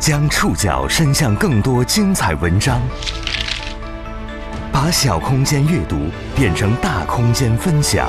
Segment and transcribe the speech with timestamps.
[0.00, 2.80] 将触角伸向更多精彩文章，
[4.72, 6.06] 把小空间阅读
[6.36, 8.08] 变成大空间分享。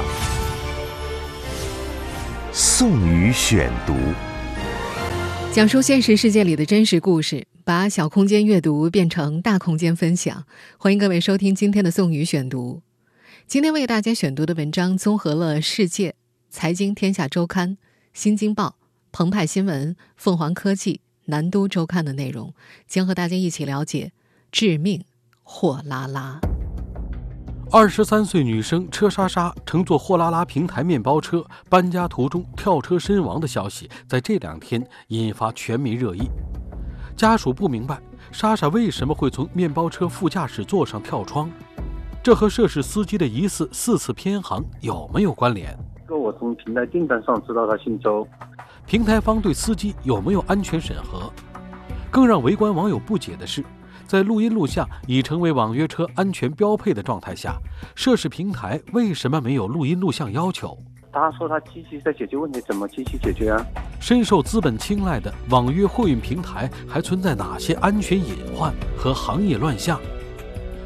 [2.54, 3.96] 宋宇选读，
[5.52, 10.46] 讲述现实世界里的真实故事，把小空间阅读变成大空间分享。
[10.78, 12.84] 欢迎各位收听今天的宋宇选读。
[13.48, 16.10] 今天为大家选读的文章综合了《世界》
[16.52, 17.70] 《财经天下周刊》
[18.14, 18.68] 《新京报》
[19.12, 21.02] 《澎湃新闻》《凤凰科技》。
[21.30, 22.54] 南都周刊的内容
[22.88, 24.12] 将和大家一起了解
[24.52, 25.04] 致命
[25.44, 26.40] 货拉拉。
[27.72, 36.28] 二十三岁女生车莎莎乘坐货拉拉平台面包车搬家途中跳车身亡的消息，在这两天引发全民热议。
[37.16, 41.52] 家属不明白莎莎为什么会从面包车副驾驶座上跳窗，
[42.24, 45.78] 这和涉事司机的疑似四次偏航有没有关联？
[46.10, 48.28] 我从平台订单上知道他姓周。
[48.90, 51.32] 平台方对司机有没有安全审核？
[52.10, 53.64] 更让围观网友不解的是，
[54.08, 57.56] 在录音录像已成为网约车安全标配的状态下，
[57.94, 60.76] 涉事平台为什么没有录音录像要求？
[61.14, 63.64] 他说他积极在解决问题，怎么积极解决啊？
[64.02, 70.02] 深受资本青睐的网约货运平台还存在哪些安全隐患和行业乱象？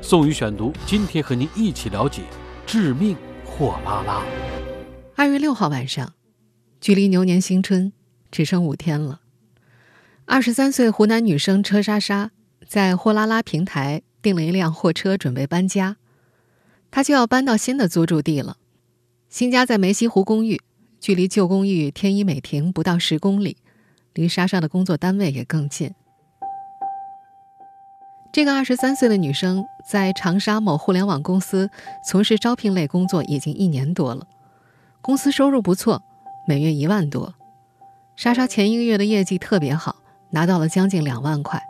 [0.01, 2.23] 宋宇选读，今天和您一起了解
[2.65, 4.21] 致命货拉拉。
[5.15, 6.11] 二月六号晚上。
[6.81, 7.93] 距离牛年新春
[8.33, 9.21] 只剩五天了。
[10.25, 12.31] 二十三岁湖南女生车莎莎
[12.67, 15.97] 在货拉拉平台订了一辆货车，准备搬家。
[16.89, 18.57] 她就要搬到新的租住地了。
[19.29, 20.59] 新家在梅溪湖公寓，
[20.99, 23.57] 距离旧公寓天一美庭不到十公里，
[24.13, 25.93] 离莎莎的工作单位也更近。
[28.31, 31.69] 这个二十三岁的女生在长沙某互联网公司
[32.03, 34.25] 从事招聘类工作已经一年多了，
[35.03, 36.01] 公司收入不错。
[36.47, 37.35] 每月一万多，
[38.15, 39.95] 莎莎前一个月的业绩特别好，
[40.29, 41.61] 拿到了将近两万块。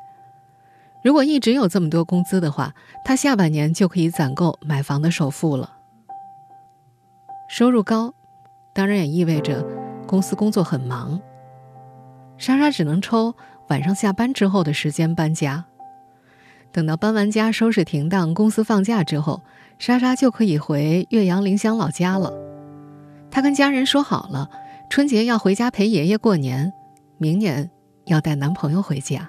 [1.02, 2.74] 如果一直有这么多工资的话，
[3.06, 5.78] 她下半年就可以攒够买房的首付了。
[7.50, 8.14] 收入高，
[8.74, 9.66] 当然也意味着
[10.06, 11.20] 公司工作很忙。
[12.38, 13.36] 莎莎只能抽
[13.70, 15.66] 晚上下班之后的时间搬家。
[16.72, 19.42] 等到搬完家、收拾停当、公司放假之后，
[19.80, 22.34] 莎莎就可以回岳阳临湘老家了。
[23.32, 24.50] 她跟家人说好了。
[24.94, 26.72] 春节要回家陪爷爷过年，
[27.18, 27.68] 明年
[28.06, 29.28] 要带男朋友回家。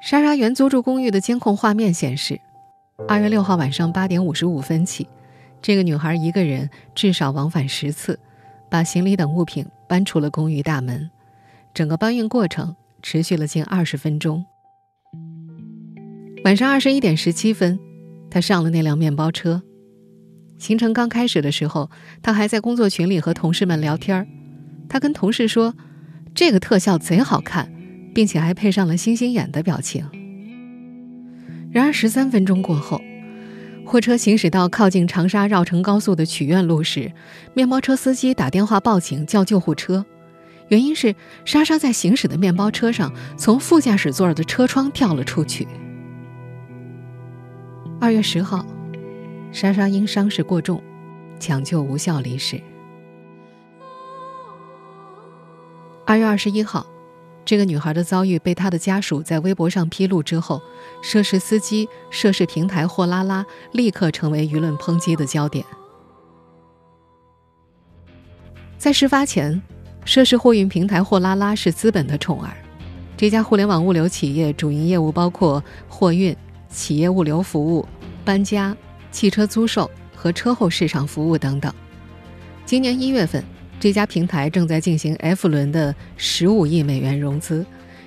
[0.00, 2.40] 莎莎原租住公寓的监控画面显示，
[3.06, 5.06] 二月六号晚上八点五十五分起，
[5.60, 8.18] 这个女孩一个人至少往返十次，
[8.70, 11.10] 把行李等物品搬出了公寓大门。
[11.74, 14.42] 整个搬运过程持续了近二十分钟。
[16.46, 17.78] 晚上二十一点十七分，
[18.30, 19.62] 她上了那辆面包车。
[20.62, 21.90] 行程刚开始的时候，
[22.22, 24.28] 他还在工作群里和同事们聊天儿。
[24.88, 25.74] 他跟同事说
[26.36, 27.68] ：“这个特效贼好看，
[28.14, 30.08] 并且还配上了星星眼的表情。”
[31.72, 33.02] 然而，十三分钟过后，
[33.84, 37.10] 货车行驶到靠近长沙绕城高速的曲苑路时，
[37.54, 40.06] 面包车司机打电话报警叫救护车，
[40.68, 41.12] 原因是
[41.44, 45.66] 莎莎在行驶的面包车上从副驾驶座的车窗跳了出去。
[48.00, 48.64] 二月十号。
[49.52, 50.82] 莎莎因伤势过重，
[51.38, 52.58] 抢救无效离世。
[56.06, 56.86] 二月二十一号，
[57.44, 60.60] 这个女孩的遭遇被她的家属在微博上披露之后，
[61.02, 65.62] 涉事司机、涉事平台货拉拉立刻成为舆论抨击的焦点。
[68.78, 69.60] 在事发前，
[70.06, 72.56] 涉事货运平台货拉拉是资本的宠儿，
[73.18, 76.34] 这家互联网物流企业主营业务包括货运、
[76.70, 77.86] 企业物流服务、
[78.24, 78.74] 搬家。
[79.12, 81.72] 汽车租售和车后市场服务等等。
[82.64, 83.44] 今年一月份，
[83.78, 87.64] 这家平台正在进行 F 轮的十五亿美元融资，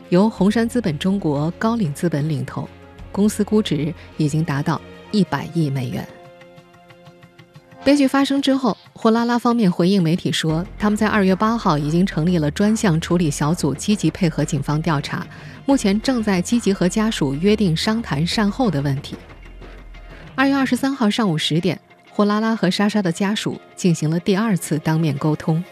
[0.09, 2.67] 由红杉资本中国、高瓴资本领投，
[3.11, 6.05] 公司估值已经达到一百亿美元。
[7.83, 15.23] 悲剧发生之后，货拉拉方面回应媒体说，他们在二月八号已经成立了专项处理小组，积极配合警方调查，
[15.67, 19.15] 目前正在积极和家属约定商谈善后的问题。
[20.37, 21.79] 二月二十三号上午十点，
[22.11, 25.63] 货拉拉和莎莎的家属进行了第二次当面沟通。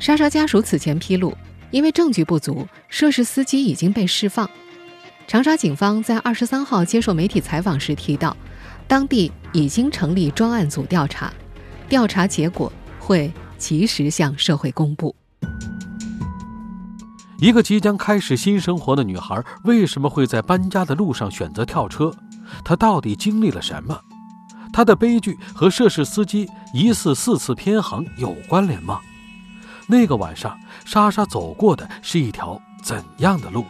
[0.00, 1.32] 莎莎家属此前披露，
[1.70, 4.50] 因为证据不足，涉事司机已经被释放。
[5.28, 8.36] 长沙警方在二十三号接受媒体采访时提到，
[8.88, 11.32] 当地已经成立专案组调查，
[11.88, 15.14] 调查结果会及时向社会公布。
[17.38, 22.12] 一个即将开始新生活的女孩，为什么会在搬家的路上选择跳车？
[22.64, 24.00] 他到底经历了什么？
[24.72, 29.00] 他的悲剧和涉事司机疑似四次偏航有关联吗？
[29.86, 33.64] 那个晚上，莎莎走过的是一条怎样的路？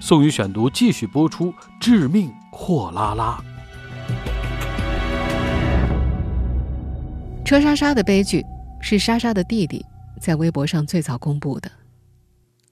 [0.00, 3.38] 宋宇选读继续播出：致命货拉拉。
[7.44, 8.44] 车莎莎的悲剧
[8.80, 9.84] 是莎莎的弟弟
[10.20, 11.70] 在微博上最早公布的。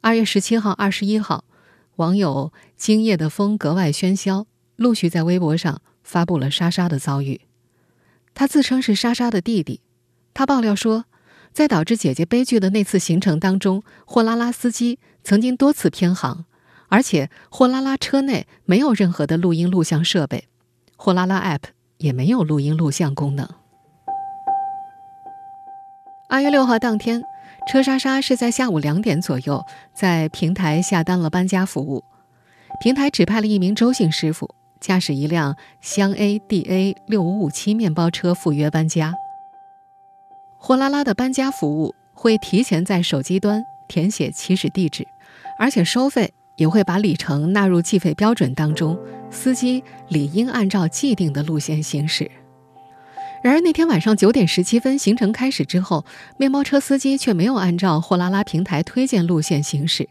[0.00, 1.44] 二月十七号、二十一号，
[1.96, 7.42] 网友“今夜的风格外喧嚣”陆续在微博上发布了莎莎的遭遇。
[8.34, 9.80] 他自称是莎莎的弟弟，
[10.32, 11.04] 他爆料说，
[11.52, 16.44] 在导致姐姐悲剧的那次行程当中，货拉拉司机曾经多次偏航，
[16.88, 20.48] 而且货拉拉车内没有任何的录音录像设备，
[20.96, 21.62] 货拉拉 App
[21.98, 23.48] 也没有录音录像功能。
[26.28, 27.22] 二月六号当天，
[27.68, 32.02] 车莎莎是在下午两点左右在平台下单了搬家服务。
[32.80, 34.52] 平台指派了一名周姓师傅
[34.84, 39.14] 驾驶一辆湘 A D A 六五五七面包车赴约搬家。
[40.58, 45.06] 货拉拉的搬家服务会提前在手机端填写起始地址，
[45.58, 48.98] 而且收费也会把里程纳入计费标准当中，
[49.30, 52.30] 司机理应按照既定的路线行驶。
[53.42, 56.04] 然而那天晚上九点十七分，行程开始之后，
[56.36, 60.06] 面包车司机却没有按照货拉拉平台推荐路线行驶，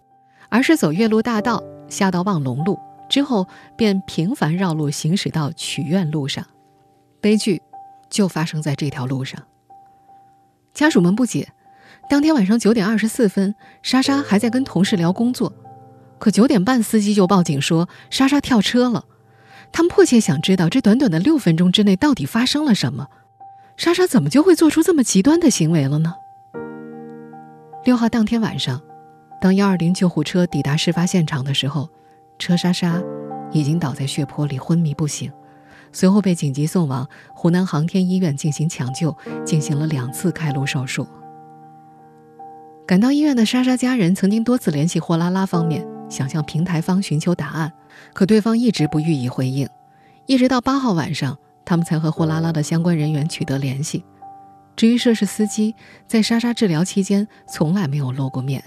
[0.49, 2.79] 而是走岳麓大道下到望龙路，
[3.09, 6.45] 之后便频繁绕路行驶到曲苑路上。
[7.21, 7.61] 悲剧
[8.09, 9.41] 就发生在这条路上。
[10.73, 11.49] 家属们不解，
[12.09, 15.53] 当天晚上九点二十四分，莎莎还在跟同事聊工作，
[16.19, 19.05] 可九点半司机就报警说莎莎跳车了。
[19.71, 23.07] 他们迫切想知道这短短的六分钟之内到底发生了什么。
[23.77, 26.13] 莎莎怎么就会做出这么极端的行为了呢？
[27.83, 28.81] 六号当天晚上，
[29.41, 31.89] 当幺二零救护车抵达事发现场的时候，
[32.43, 33.01] 车莎莎
[33.53, 35.31] 已经倒在血泊里昏迷不醒，
[35.93, 41.07] 随后被紧急送往湖南航天医院进行抢救，进行了两次开颅手术。
[42.85, 47.71] 赶到医院的莎莎家人曾经多次联系货拉拉方面，想向平台方寻求答案，
[48.11, 49.65] 可对方一直不予以回应，
[50.25, 51.37] 一直到八号晚上。
[51.63, 54.03] 他们才和货拉拉的相关人员取得联系。
[54.75, 55.73] 至于涉事司机，
[56.05, 58.61] 在莎莎治疗期间从来没有露过面。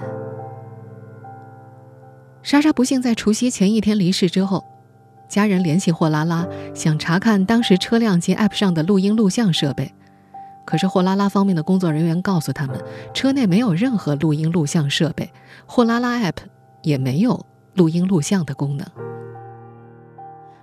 [2.47, 4.65] 莎莎不幸在除夕前一天离世之后，
[5.29, 6.47] 家人联系货拉拉，
[6.77, 9.93] 想查看当时车辆及 App 上的录音录像设备，
[10.65, 12.81] 可是货拉拉方面的工作人员告诉他们，
[13.13, 15.33] 车内没有任何录音录像设备，
[15.67, 16.37] 货拉拉 App
[16.83, 17.45] 也没有
[17.75, 18.87] 录音录像的功能。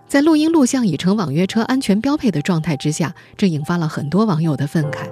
[0.07, 5.09] 在录音录像已成网约车安全标配的状态之下，这引发了很多网友的愤慨。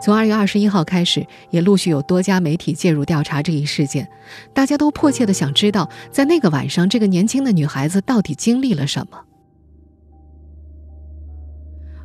[0.00, 4.08] 从二月二十一号开始，也陆续有多家媒体介入调查这一事件，
[4.54, 9.20] 大家都迫切的想知道，在那个晚上，这个年轻的女孩子到底经历了什么。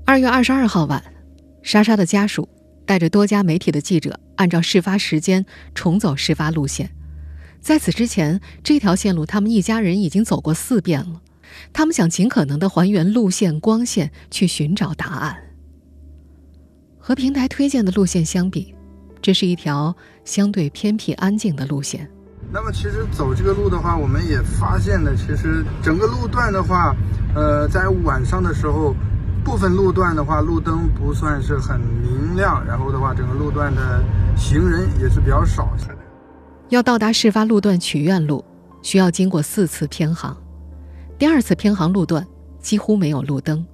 [0.06, 1.02] 二月二十二号晚，
[1.62, 2.50] 莎莎的家属
[2.86, 6.90] 带着多家媒体的记者，按照事发时间重走事发路线。
[7.62, 11.22] 在此之前，这条线路他们一家人已经走过四遍了。
[11.72, 15.38] 他们想尽可能的还原路线、光线，去寻找答案。
[17.06, 18.74] 和平台推荐的路线相比，
[19.22, 22.10] 这是一条相对偏僻、安静的路线。
[22.50, 26.96] 那么，其实走这个路的话，我们也发现了，其实整个路段的话，
[27.36, 28.96] 呃，在晚上的时候，
[29.44, 34.02] 部分路段的话，路灯不算是很明亮，然后的话，整个路段的
[34.38, 35.76] 行人也是比较少。
[36.70, 38.46] 要到达事发路段曲苑路，
[38.82, 40.38] 需要经过四次偏航。
[41.20, 42.26] 第二次偏航路段
[42.62, 43.66] 几乎没有路灯，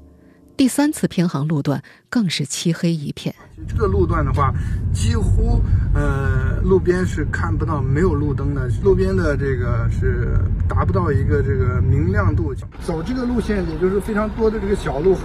[0.59, 3.33] 第三次偏航路段更是漆黑一片。
[3.65, 4.53] 这个路段的话，
[4.93, 5.61] 几乎
[5.95, 10.37] 呃路边是看不到没有路灯的，路边的这个是
[10.67, 12.53] 达不到一个这个明亮度。
[12.85, 15.17] 走这个路线也就是非常多的这个小路。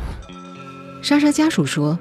[1.03, 1.99] 莎莎家属说，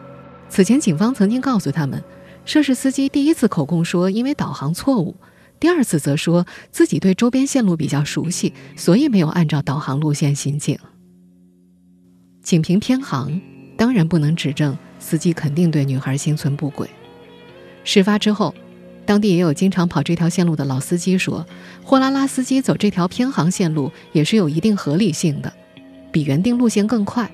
[0.47, 2.03] 此前警方曾经告诉他们，
[2.45, 5.15] 涉事司机第一次口供说因为导航错误。
[5.59, 10.77] 第二次则说自己对周边线路比较熟悉，所以没有按照导航路线行进。
[12.43, 13.41] 仅凭偏航，
[13.77, 16.89] 当然不能指证司机肯定对女孩心存不轨。
[17.85, 18.53] 事发之后，
[19.05, 21.45] 当地也有经常跑这条线路的老司机说，
[21.83, 25.51] 货拉拉司机走这条偏航线路也是有一定合理性的，
[26.11, 27.31] 比原定路线更快。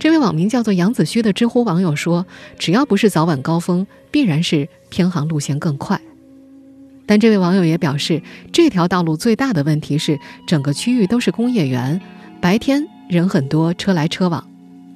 [0.00, 2.26] 这位网名叫做杨子虚的知乎网友说，
[2.58, 6.00] 只要不是早晚高峰，必然是偏航路线更快。
[7.06, 8.20] 但这位网友也表示，
[8.52, 12.00] 这条道路最大的问题是整个区域都是工业园，
[12.40, 14.42] 白天人很多，车来车往，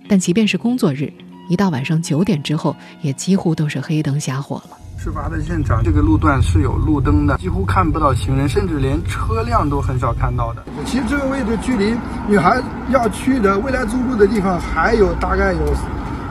[0.08, 1.12] 但即便是工作日，
[1.50, 4.78] 一到晚上九点之后，也几乎都是黑灯瞎火了。
[4.96, 10.64] 事发的现场这个路段是有路灯的，几乎看不到行人，甚至连车辆都很少看到的。
[10.86, 11.94] 其实这个位置距离
[12.26, 12.58] 女孩
[12.90, 15.74] 要去的未来租住的地方还有大概有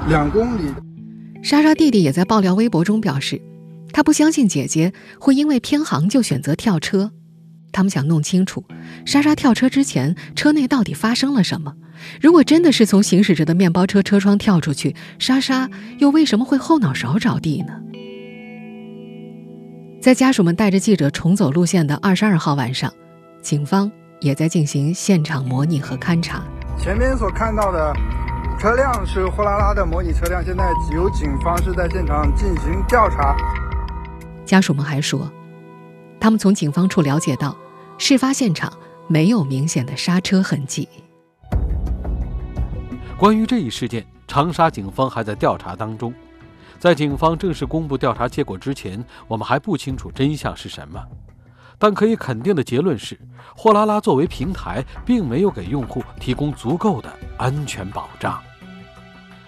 [0.10, 0.72] 两公里。
[1.44, 3.39] 莎莎弟弟也在爆料微博中表示。
[3.94, 7.12] 他不相信姐姐会因为偏航就选择跳车。
[7.75, 8.63] 他们想弄清楚，
[9.05, 11.74] 莎莎跳车之前车内到底发生了什么。
[12.22, 17.74] 如果真的是从行驶着的面包车车窗跳出去，莎莎又为什么会后脑勺着地呢？
[20.01, 22.89] 在家属们带着记者重走路线的二十二号晚上，
[23.41, 23.91] 警方
[24.22, 26.41] 也在进行现场模拟和勘查。
[26.77, 27.94] 前面所看到的
[28.58, 33.36] 车辆是货拉拉的模拟车辆，现在由警方是在现场进行调查。
[34.46, 35.29] 家属们还说，
[36.22, 37.53] 他们从警方处了解到。
[37.98, 38.72] 事发现场
[39.08, 40.88] 没有明显的刹车痕迹。
[43.18, 46.14] 关于这一事件，长沙警方还在调查当中。
[46.78, 51.02] 在警方正式公布调查结果之前，我们还不清楚真相是什么。
[51.78, 53.18] 但可以肯定的结论是，
[53.56, 58.42] 货拉拉作为平台，并没有给用户提供足够的安全保障。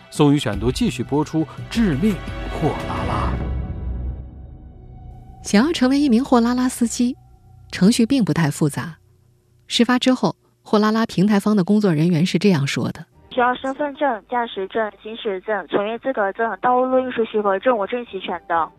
[0.10, 2.16] 宋宇选读继续播出：致命
[2.54, 3.34] 货拉拉。
[5.44, 7.16] 想要成为一名货拉拉司机。
[7.72, 8.98] 程序并不太复杂。
[9.68, 18.70] 事发之后，货拉拉平台方的工作人员是这样说的：“需要身份证、驾驶证、行驶证、从业资格证、道路运输许可证五证齐全的。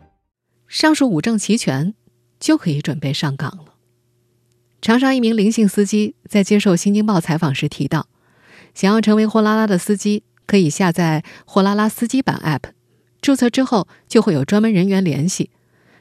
[0.67, 1.93] 上述五证齐全，
[2.39, 3.73] 就可以准备上岗了。”
[4.81, 8.07] 长沙一名林姓司机在接受《新京报》采访时提到，
[8.73, 12.71] 想要成为货拉拉的司机，可以下载货拉拉司机版 App，
[13.21, 15.51] 注册之后就会有专门人员联系。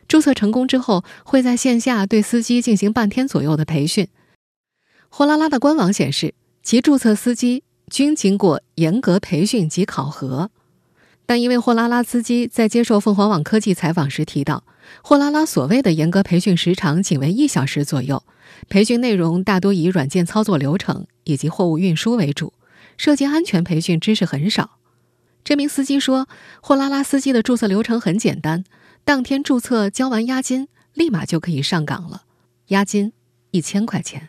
[0.09, 4.09] 注册成功之后，会在线下对司机进行半天左右的培训。
[5.11, 10.51] 货拉拉的官网显示，其注册司机均经过严格培训及考核。
[11.27, 14.65] 但一位货拉拉司机在接受凤凰网科技采访时提到，
[15.03, 18.25] 货拉拉所谓的严格培训时长仅为一小时左右，
[18.71, 22.55] 培训内容大多以软件操作流程以及货物运输为主，
[22.97, 24.79] 涉及安全培训知识很少。
[25.45, 26.27] 这名司机说，
[26.63, 28.65] 货拉拉司机的注册流程很简单。
[29.09, 32.25] 当天注册交完押金，立马就可以上岗了。
[32.67, 33.15] 押金
[33.53, 34.29] 一千块钱。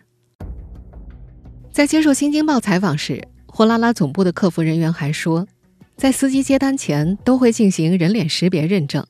[1.70, 5.46] 在接受《新京报》采访时，货拉拉总部的客服人员还说，
[5.98, 9.06] 在司机接单前都会进行人脸识别认证。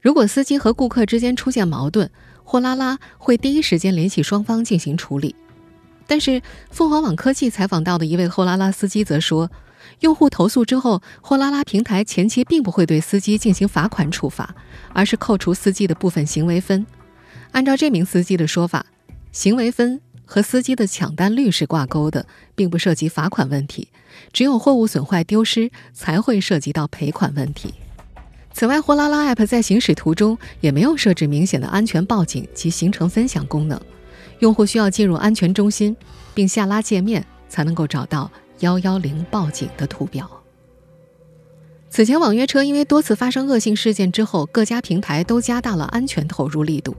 [0.00, 2.10] 如果司机和顾客之间出现矛盾，
[2.42, 5.36] 货拉拉会第一时间联系双方进行处理。
[6.08, 9.48] 但是，凤凰网科技采访到的一位货拉拉司机则说。
[10.00, 14.54] 用户投诉之后，货拉拉平台前期并不会对司机进行罚款处罚，
[14.92, 16.86] 而是扣除司机的部分行为分。
[17.52, 18.86] 按照这名司机的说法，
[19.30, 23.88] 行为分和司机的抢单率是挂钩的，并不涉及罚款问题。
[24.32, 27.74] 只有货物损坏丢失才会涉及到赔款问题。
[28.52, 33.80] 此外，货拉拉 App 在行驶途中也没有设置明显的安全报警及行程分享功能，
[34.40, 35.96] 用户需要进入安全中心
[36.34, 38.30] 并下拉界面才能够找到。
[38.62, 40.28] 幺幺零报警的图表。
[41.90, 46.96] 此前，网约车因为多次发生恶性事件之后，各家平台都加大了安全投入力度，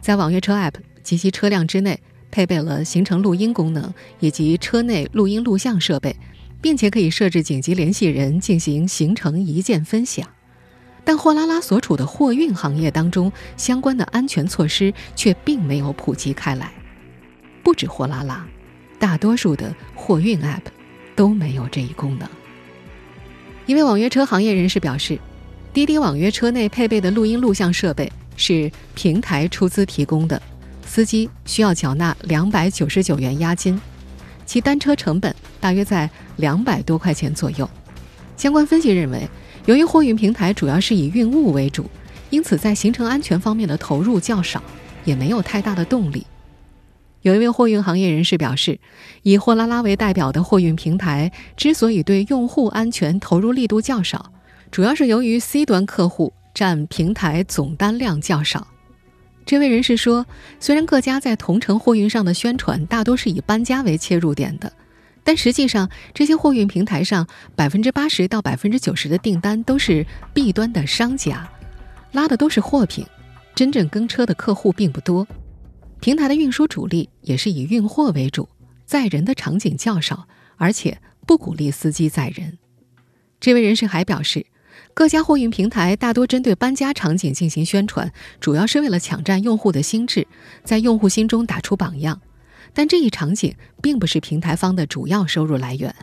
[0.00, 1.98] 在网约车 App 及其车辆之内
[2.30, 6.14] 配备了行程录音功能以及车内录音录像设备，
[6.60, 10.28] 并且可以设置紧急联系人进行行程一键分享。
[11.02, 16.72] 但货拉拉所处的货运行业当中，相关的安全措施却并没有普及开来。
[17.62, 18.46] 不止货拉拉，
[18.98, 20.62] 大多数的货运 App。
[21.16, 22.28] 都没有这一功能。
[23.66, 25.18] 一位网约车行业人士表示，
[25.72, 30.40] 滴滴网约车内配备的录音录像设备是平台出资提供的，
[30.86, 33.80] 司机需要缴纳两百九十九元押金，
[34.44, 37.68] 其单车成本大约在两百多块钱左右。
[38.36, 39.28] 相关分析认为，
[39.64, 41.90] 由于货运平台主要是以运物为主，
[42.30, 44.62] 因此在行程安全方面的投入较少，
[45.04, 46.24] 也没有太大的动力。
[47.26, 48.78] 有一位货运行业人士表示，
[49.24, 54.30] 以货拉拉为代表的货运平台之所以对用户安全投入力度较少，
[54.70, 58.68] 主要是由于 C 端客户占平台总单量较少。
[59.44, 60.24] 这位人士说，
[60.60, 64.72] 虽然各家在同城货运上的宣传大多是以搬家为切入点的，
[65.24, 71.50] 但实际上这些货运平台上百分之八十到百分之九十的订单都是 B 端的商家，
[72.12, 73.04] 拉的都是货品，
[73.52, 75.26] 真正跟车的客户并不多。
[76.00, 78.48] 平台的运输主力也是以运货为主，
[78.84, 82.58] 载人的场景较少，而且不鼓励司机载人。
[83.40, 84.46] 这位人士还表示，
[84.94, 90.26] 各家货运平台大多针对搬家场景进行宣传，主要是为了抢占用户的心智，
[90.62, 92.20] 在用户心中打出榜样。
[92.72, 95.94] 但这一场景并不是平台方的主要收入来源。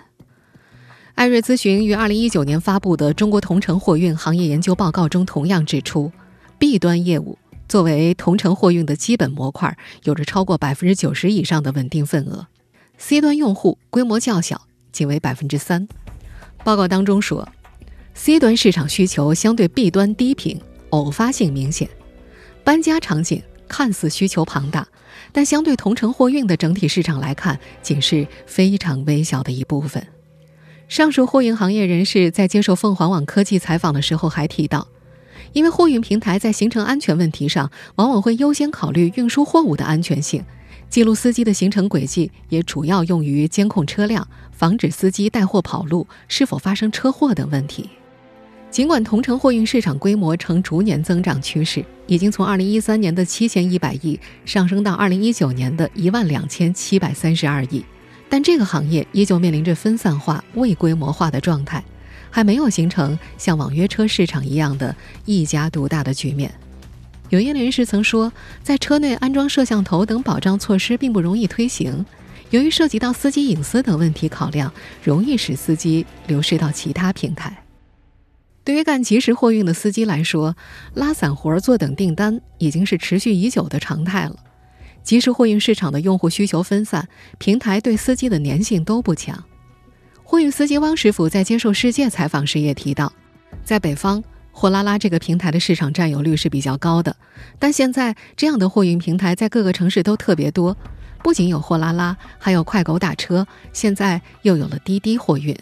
[1.16, 6.12] 艾瑞咨询于二零一九年发布的《中国同城货运行业研究报告》中同样指出
[6.58, 7.38] ，B 端业务。
[7.74, 12.46] 作为同城货运的基本模块，有着超过百分之九十以上的稳定份额。
[13.00, 15.88] C 端用户规模较小，仅为百分之三。
[16.64, 17.50] 报告当中说
[18.14, 20.62] ，C 端市场需求相对 B 端低频，
[20.92, 21.90] 偶发性明显。
[22.64, 24.88] 搬家场景看似需求庞大，
[25.32, 30.06] 但相对同城货运的整体市场来看，仅是非常微小的一部分。
[30.88, 34.88] 上述货运行业人士在接受凤凰网科技采访的时候还提到，
[35.54, 40.44] 因为货运平台在行程安全问题上，往往会优先考虑运输货物的安全性，
[40.90, 47.90] 记录司机的行程轨迹也主要用于监控车辆，防止司机带货跑路、是否发生车祸等问题。
[48.72, 57.86] 尽管同城货运市场规模呈逐年增长趋势，已经从2013年的7100亿上升到2019年的一万两千七百三十二亿。
[58.28, 61.84] 但这个行业依旧面临着分散化、未规模化的状态，
[62.34, 66.52] 还没有形成像网约车市场一样的一家独大的局面。
[67.30, 72.04] 有业内人士曾说，在车内安装摄像头等保障措施并不容易推行，
[72.50, 74.74] 由于涉及到司机隐私等问题考量，
[75.04, 77.56] 容易使司机流失到其他平台。
[78.64, 80.56] 对于干即时货运的司机来说，
[80.96, 84.36] 拉散活、坐等订单已经是持续已久的常态了。
[85.04, 89.44] 即时货运市场的用户需求分散，平台对司机的粘性都不强。
[90.24, 93.12] 货运司机汪师傅在接受世界采访时也提到，
[93.64, 97.16] 在北方，货拉拉这个平台的市场占有率是比较高的。
[97.60, 100.76] 但现在这样的货运平台在各个城市都特别多，
[101.22, 105.56] 不仅有货拉拉，还有快狗打车，现在又有了滴滴货运。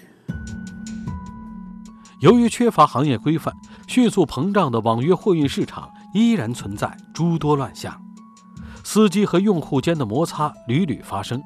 [2.22, 3.54] 由于缺乏行业规范，
[3.88, 8.00] 迅速膨胀的网约货运市场依然存在诸多乱象。
[8.84, 11.42] 司机和用户间的摩擦屡屡发生，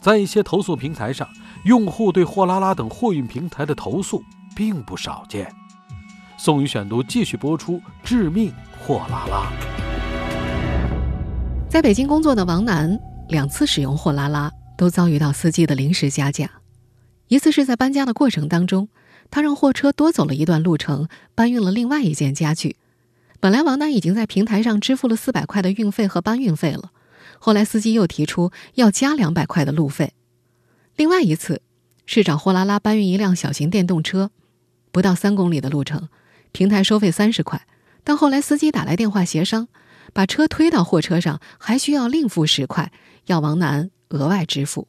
[0.00, 1.28] 在一些投诉平台上，
[1.66, 4.22] 用户对货拉拉等货运平台的投诉
[4.54, 5.52] 并不少见。
[6.38, 9.52] 宋宇选读继续播出：致命货拉拉。
[11.68, 12.96] 在北京工作的王楠
[13.28, 16.48] 两次使用货拉拉，都遭遇到司机的临时加价。
[17.26, 18.88] 一次是在搬家的过程当中，
[19.28, 22.76] 他让货车多走了一段路程，搬运了另外一件家具。
[23.40, 26.92] 本来王楠已经在平台上支付了四百块的运费和搬运费了，
[27.40, 30.12] 后来司机又提出要加两百块的路费。
[30.96, 31.60] 另外一次
[32.06, 34.30] 是找货拉拉搬运一辆小型电动车，
[34.90, 36.08] 不到三公里的路程，
[36.52, 37.66] 平台收费三十块，
[38.02, 39.68] 但后来司机打来电话协商，
[40.14, 42.90] 把车推到货车上还需要另付十块，
[43.26, 44.88] 要王楠额外支付。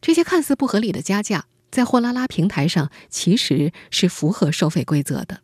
[0.00, 5.40] 这些看似不合理的加价，在货拉拉平台上其实是符合收费规则的。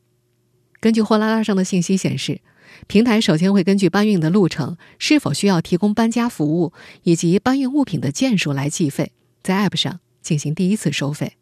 [0.80, 2.40] 根据货拉拉上的信息显示，
[2.86, 9.12] 平台首先会根据搬运的路程、是否需要提供搬家服务以及搬运物品的件数来计费，
[9.42, 11.36] 在 App 上进行第一次收费。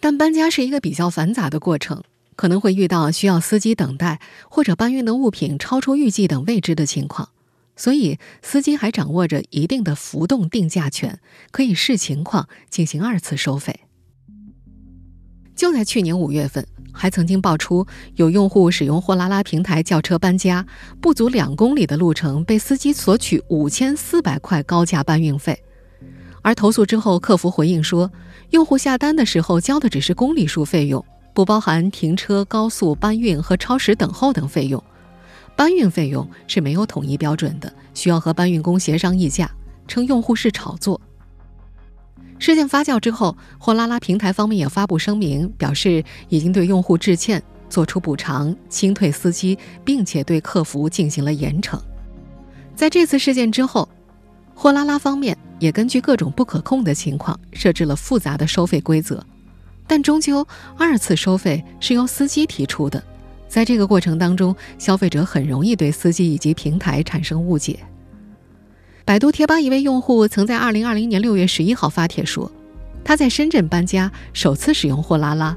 [0.00, 2.02] 但搬家是一个比较繁杂的过程，
[2.34, 7.30] 可能会遇到需要司机等待或者搬运的物品超出预计等未知的情况，
[7.76, 11.20] 所以司机还掌握着一定的浮动定价权，
[11.50, 13.80] 可以视情况进行二次收费。
[15.54, 16.66] 就在去年五月份。
[16.98, 20.66] 还曾经爆出有用户使用货拉拉平台叫车搬家，
[20.98, 25.62] 不足两公里的路程被司机索取五千四百块高价搬运费。
[26.46, 28.08] 而投诉之后，客服回应说，
[28.50, 31.04] 用户下单的时候交的只是公里数费用，
[31.34, 34.80] 不包含停车、高速搬运和超时等候等费用。
[35.56, 39.50] 搬运费用是没有统一标准的，需要和搬运工协商议价，
[39.88, 41.00] 称用户是炒作。
[42.38, 51.76] 事件发酵之后，货拉拉平台方面也发布声明，表示已经对用户致歉，做出补偿，清退司机，并且对客服进行了严惩。
[52.76, 53.88] 在这次事件之后，
[54.54, 59.24] 货拉拉方面也根据各种不可控的情况设置了复杂的收费规则，
[59.86, 63.02] 但终究二次收费是由司机提出的，
[63.48, 67.78] 在这个过程当中，消费者很容易对司机以及平台产生误解。
[69.04, 72.50] 百度贴吧一位用户曾在二零二零年六月十一号发帖说，
[73.04, 75.56] 他在深圳搬家，首次使用货拉拉，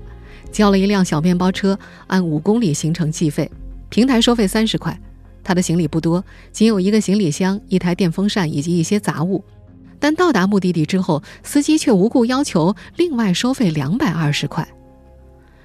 [0.51, 3.49] 叫了一辆小面包车，按五公里行程计费，
[3.89, 4.97] 平台收费三十块。
[5.43, 9.43] 他的行李不多，仅有一个行李箱、一台电风扇以及一些杂物。
[9.99, 14.67] 但到达目的地之后，司机却无故要求另外收费两百二十块。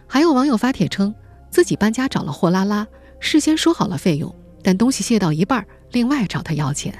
[0.06, 1.14] 还有网友发帖称，
[1.50, 2.86] 自己搬家找了货拉拉，
[3.20, 6.94] 事先说好了费用，但东西卸到一半，另外找他要钱。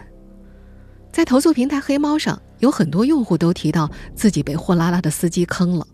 [1.13, 5.87] 在投诉平台黑猫上，有很多用户都提到自己被货拉拉的司机坑了。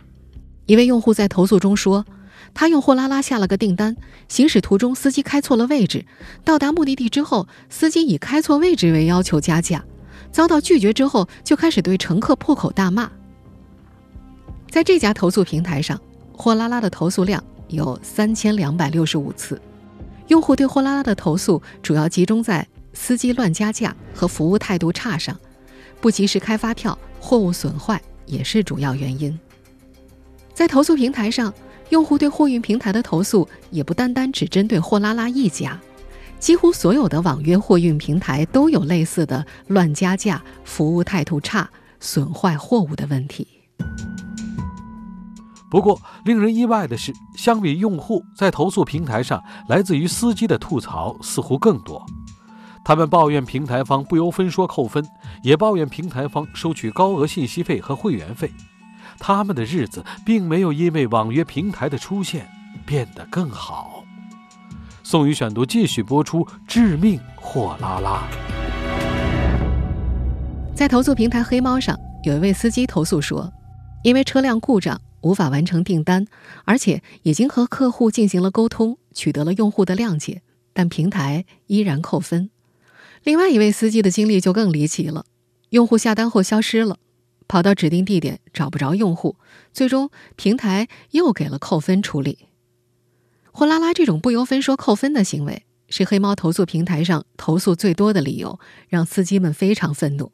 [0.67, 2.07] 一位用户在投诉中说，
[2.55, 3.97] 他用货拉拉下了个订单，
[4.29, 6.07] 行驶途中司机开错了位置，
[6.45, 9.85] 到达目的地之后，司机以开错位置为要求加价，
[10.33, 13.11] 遭到拒绝之后就开始对乘客破口大骂。
[14.69, 16.01] 在这家投诉平台上，
[16.33, 19.61] 货拉拉的投诉量有三千两百六十五次，
[20.29, 22.67] 用户对货拉拉的投诉主要集中在。
[22.93, 25.39] 司机乱加价和服务态度差上，
[26.01, 29.39] 不及时开发票，货物损坏也是主要原因。
[30.53, 31.55] 在投诉平台上，
[31.91, 35.81] 用户对货运平台的投诉也不单单只针对货拉拉一家，
[36.41, 43.47] 几乎所有的网约货运平台都有类似的乱加价、服务态度差、损坏货物的问题。
[45.71, 52.05] 不过，令人意外的是，相比用户在投诉平台上，来自于司机的吐槽似乎更多。
[52.83, 55.07] 他们抱怨平台方不由分说扣分，
[55.45, 58.51] 也抱怨平台方收取高额信息费和会员费。
[59.19, 62.51] 他们的日子并没有因为网约平台的出现
[62.87, 64.00] 变得更好。
[65.11, 68.31] 宋宇选读继续播出：致命货拉拉。
[70.73, 73.53] 在投诉平台黑猫上，有一位司机投诉说，
[74.05, 76.25] 因为车辆故障无法完成订单，
[76.65, 80.43] 而且已经和客户进行了沟通，取得了用户的谅解，
[80.73, 82.49] 但平台依然扣分。
[83.25, 85.25] 另外一位司机的经历就更离奇了，
[85.71, 86.99] 用户下单后消失了。
[87.49, 89.35] 跑到指定地点找不着用户，
[89.73, 92.47] 最终平台又给了扣分处理。
[93.61, 100.33] 货拉拉这种不由分说扣分的行为，是黑猫投诉平台上投诉最多的理由，让司机们非常愤怒。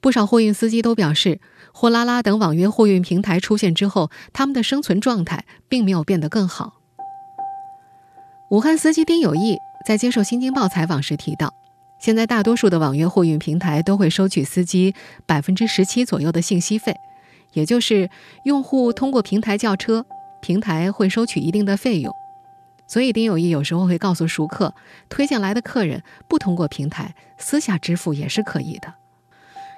[0.00, 1.40] 不少货运司机都表示，
[1.72, 6.80] 货拉拉等网约货运平台出现之后，他们的生存状态并没有变得更好。
[8.50, 11.54] 武汉司机丁有义在接受《新京报》采访时提到。
[12.00, 14.92] 现在大多数的网约货运平台都会收取司机
[15.24, 16.96] 百分之十七左右的信息费，
[17.52, 18.10] 也就是
[18.42, 20.04] 用户通过平台叫车，
[20.42, 22.12] 平台会收取一定的费用。
[22.90, 24.74] 所以丁有义有时候会告诉熟客，
[25.08, 28.92] 推荐来的客人不通过平台，私下支付也是可以的。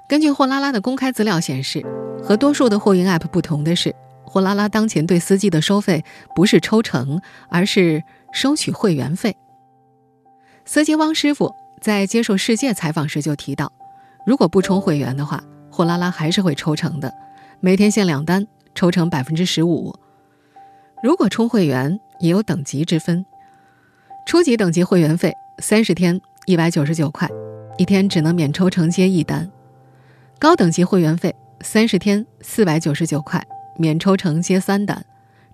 [0.09, 1.85] 根据货拉拉的公开资料显示，
[2.23, 3.95] 和多数的货运 App 不同的是，
[4.25, 6.03] 货拉拉当前对司机的收费
[6.35, 7.21] 不是抽成，
[7.51, 9.37] 而是收取会员费。
[10.65, 11.55] 司机汪师傅。
[11.83, 13.73] 在接受世界采访时就提到，
[14.25, 17.13] 如果不充会员的话，货拉拉还是会抽成的，
[17.59, 19.93] 每天限两单，抽成百分之十五。
[21.03, 23.27] 如果充会员，也有等级之分，
[24.27, 27.29] 初级等级会员费三十天一百九十九块，
[27.77, 29.45] 一天只能免抽成接一单；
[30.39, 33.45] 高等级会员费三十天四百九十九块，
[33.77, 35.05] 免抽成接三单，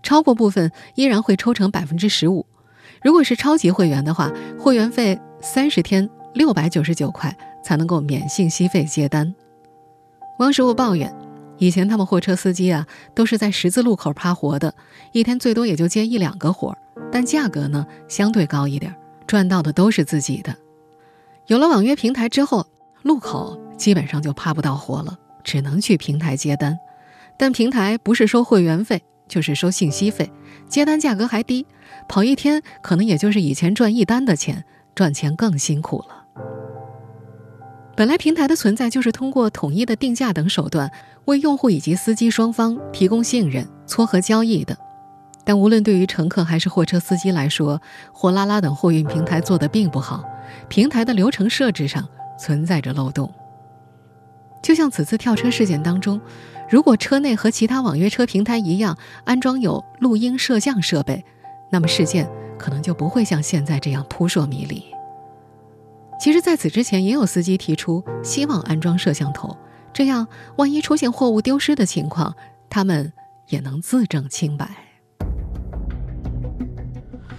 [0.02, 2.46] 超过部分依然会抽成百分之十五。
[3.02, 6.09] 如果是超级会员的话，会员费三十天。
[6.35, 9.35] 六百九十九块才能够免信息费接单。
[10.38, 11.12] 汪师傅抱怨，
[11.59, 14.73] 以前他们货车司机啊都是在十字路口趴活的，
[15.12, 16.79] 一天最多也就接一两个活儿，
[17.12, 18.94] 但价格呢相对高一点，
[19.27, 20.55] 赚到的都是自己的。
[21.47, 22.66] 有了网约平台之后，
[23.03, 26.79] 路口基本上就趴不到活了，只能去平台接单。
[27.37, 30.31] 但平台不是收会员费，就是收信息费，
[30.68, 31.66] 接单价格还低，
[32.09, 36.25] 跑一天可能也就是以前赚一单的钱，赚钱更辛苦了。
[37.97, 40.90] 本来平台的存在就是通过统一的定价等手段，
[41.29, 44.75] 为用户以及司机双方提供信任、撮合交易的。
[45.45, 47.81] 但无论对于乘客还是货车司机来说，
[48.12, 50.25] 货拉拉等货运平台做的并不好，
[50.69, 53.31] 平台的流程设置上存在着漏洞。
[54.62, 56.19] 就像此次跳车事件当中，
[56.71, 61.23] 如果车内和其他网约车平台一样安装有录音摄像设备，
[61.71, 62.27] 那么事件
[62.59, 64.83] 可能就不会像现在这样扑朔迷离。
[66.19, 69.55] 其实，在此之前，也有司机提出希望安装摄像头，
[69.92, 72.35] 这样万一出现货物丢失的情况，
[72.70, 73.12] 他们
[73.48, 74.68] 也能自证清白。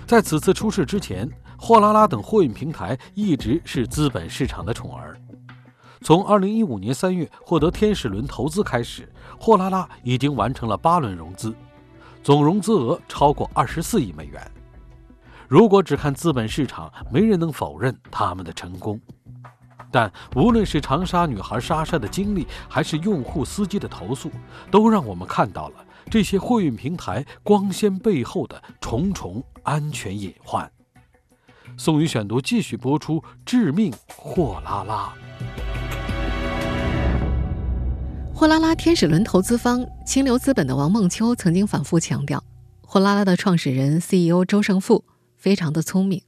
[0.05, 5.15] 在此次出事之前，货拉拉等货运平台一直是资本市场的宠儿。
[6.01, 9.07] 从2015年3月获得天使轮投资开始，
[9.39, 11.53] 货拉拉已经完成了八轮融资，
[12.23, 14.41] 总融资额超过24亿美元。
[15.47, 18.99] 如果只看资本市场，没人能否认他们的成功。
[19.91, 24.29] 但无论是长沙女孩莎莎的经历，还是用户司机的投诉，
[24.69, 30.71] 都让我们看到了这些货运平台光鲜背后的重重安全隐患。
[31.77, 35.13] 宋宇选读继续播出：致命货拉拉。
[38.33, 42.43] 货拉拉天使轮投资方清流资本的王梦秋曾经反复强调，
[42.81, 45.05] 货拉拉的创始人 CEO 周胜富。
[45.35, 46.21] 非常的聪明，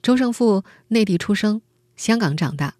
[0.00, 1.60] 周胜富内地出生，
[1.96, 2.76] 香港长大，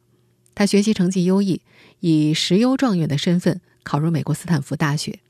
[0.58, 1.62] 他学习成绩优异，
[2.00, 5.20] 以十优状元的身份考入美国斯坦福大学。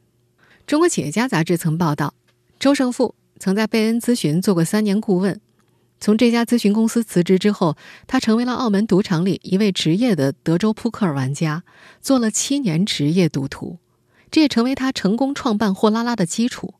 [0.66, 2.14] 中国企业家杂志曾报道，
[2.58, 5.38] 周胜富曾在贝恩咨询做过三年顾问，
[6.00, 11.62] 从这家咨询公司辞职之后，他成为了澳门赌场里一位职业的德州扑克玩家，
[12.00, 13.76] 做了七年职业赌徒，
[14.30, 16.72] 这也成为他成功创办货拉拉的基础。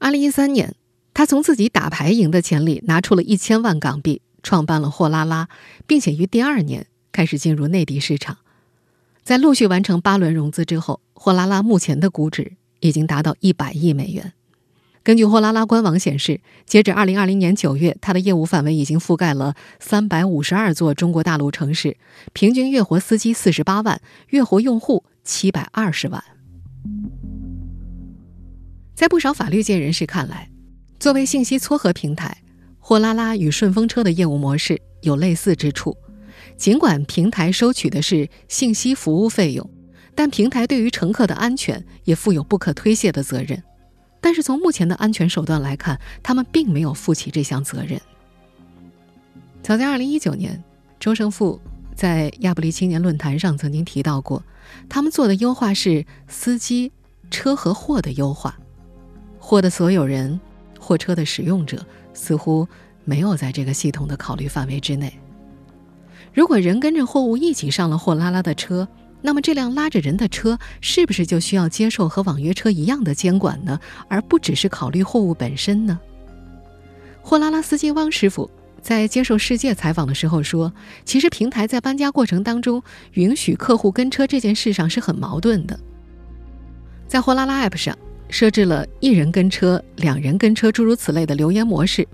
[0.00, 0.74] 二零一三年。
[1.16, 5.48] 他从自己打牌赢的钱里拿出了一千万港币，创办了货拉拉，
[5.86, 8.36] 并且于第二年开始进入内地市场。
[9.22, 14.32] 在陆续完成八轮融资之后，货拉拉目前的估值已经达到一百亿美元。
[15.04, 21.96] 根据货拉拉官网显示，截至二零二零年九月，它的业务范围已经覆盖了三百五十二座中国大陆城市，
[22.32, 24.00] 平均月活司机四十八万，
[24.30, 26.24] 月活用户七百二十万。
[28.94, 30.50] 在不少法律界人士看来，
[30.98, 32.42] 作为信息撮合平台，
[32.78, 35.96] 货拉拉与顺风车的业务模式有类似之处。
[36.64, 39.68] 尽管平台收取的是信息服务费用，
[40.14, 43.62] 但平台对于乘客的安全也负有不可推卸的责任。
[44.18, 48.00] 但是从目前的安全手段来看，他们并没有负起这项责任。
[49.62, 50.64] 早在2019年，
[50.98, 51.60] 周胜富
[51.94, 54.42] 在亚布力青年论坛上曾经提到过，
[54.88, 56.90] 他们做的优化是司机、
[57.30, 58.58] 车和货的优化，
[59.38, 60.40] 货的所有人、
[60.80, 62.66] 货车的使用者似乎
[63.04, 65.12] 没有在这个系统的考虑范围之内。
[66.34, 68.86] 如果人跟着货物一起上了货拉拉的车，
[69.22, 73.78] 那么，这辆拉着人的车是不是就需要接受和网约车一样的监管呢？
[74.08, 75.98] 而不只是考虑货物本身呢？
[77.22, 78.50] 货拉拉司机汪师傅
[78.82, 80.70] 在接受世界采访的时候说
[81.06, 85.78] ：“其实平台在搬家过程当中允许客户跟车这件事上是很矛盾的。
[87.06, 87.96] 在货拉拉 App 上
[88.28, 92.06] 设置了一人跟车、两人跟车诸如此类的留言模式，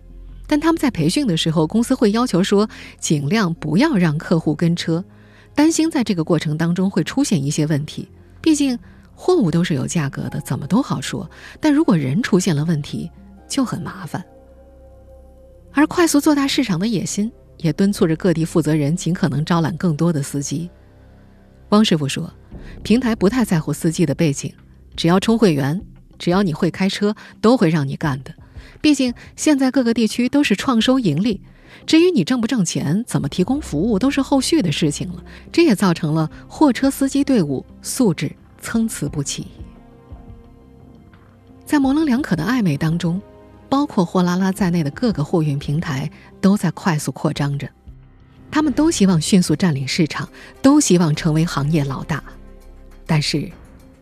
[0.50, 5.04] 但他们在培训的时候，公司会要求说尽量不要让客户跟车。”
[5.54, 8.08] 担心在这个过程当中会出现一些问题，
[8.40, 8.76] 毕竟
[9.14, 11.30] 货物都是有价格的，怎么都好说。
[11.60, 13.08] 但如果人出现了问题，
[13.46, 14.24] 就很麻烦。
[15.70, 20.68] 而快速做大市场的野心，也敦促着各地负责人尽可能招揽更多的司机。
[21.68, 22.28] 汪师傅说
[22.82, 24.52] ：“平台不太在乎司机的背景，
[24.96, 25.80] 只要充会员，
[26.18, 28.34] 只要你会开车，都会让你干的。
[28.80, 31.40] 毕竟现在各个地区都是创收盈利。”
[31.86, 35.24] 至于你挣不挣钱，怎么提供服务，都是后续的事情了。
[35.52, 39.46] 这也造成了货车司机队伍素质参差不齐。
[41.64, 43.22] 在模棱两可的暧昧当中，
[43.68, 47.70] 包括货拉拉在内的各个货运平台都在快速扩张着，
[48.50, 50.28] 他们都希望迅速占领市场，
[50.60, 52.22] 都希望成为行业老大，
[53.06, 53.48] 但是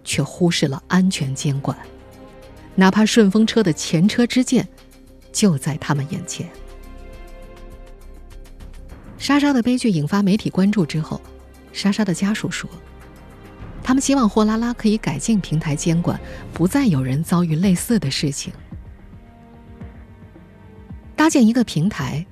[0.04, 1.76] 却忽视了安全监管，
[2.78, 4.66] 哪怕顺风车的前车之鉴
[5.32, 6.48] 就在他们眼前。
[9.18, 11.20] 莎莎的悲剧引发媒体关注之后，
[11.72, 12.70] 莎莎的家属说
[13.82, 16.20] ：“他们希望货拉拉可以改进平台监管，
[16.52, 18.52] 不再有人遭遇类似的事情。
[21.16, 22.24] 搭建一个平台，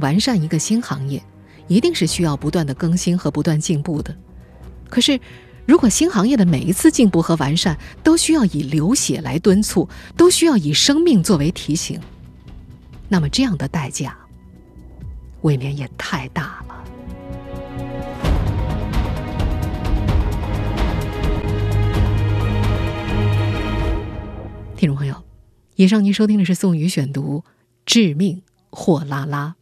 [0.00, 1.22] 完善一个新行业，
[1.68, 4.12] 一定是需要不断的更新和不断进步的。
[4.90, 5.20] 可是，
[5.66, 12.00] 如果新行业的每一次进步和完善都需要以流血来敦促，都需要以生命作为提醒，
[13.08, 14.16] 那么这样的代价……”
[15.42, 16.84] 未免也太大了。
[24.76, 25.24] 听众朋友，
[25.74, 27.44] 以上您收听的是宋宇选读
[27.84, 29.56] 《致命货拉拉》。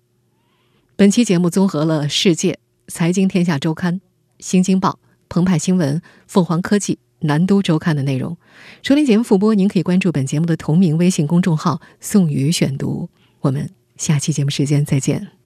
[0.97, 2.53] 本期节目综合了《世界》
[2.89, 3.95] 《财经天下周刊》
[4.39, 4.91] 《新京报》
[5.29, 8.37] 《澎湃新闻》《凤凰科技》《南都周刊》的内容。
[8.83, 13.09] 收听节目复播，您可以关注本节目的同名微信公众号“宋宇选读”。
[13.41, 15.35] 我们下期节目时间再见。